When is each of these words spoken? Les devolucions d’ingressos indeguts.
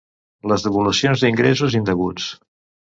Les 0.51 0.65
devolucions 0.69 1.27
d’ingressos 1.27 1.79
indeguts. 1.83 2.33